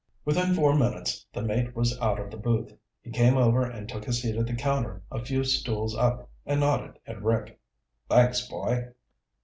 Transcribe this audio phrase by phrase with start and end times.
[0.25, 2.73] Within four minutes the mate was out of the booth.
[3.03, 6.61] He came over and took a seat at the counter a few stools up and
[6.61, 7.59] nodded at Rick.
[8.09, 8.93] "Thanks, boy."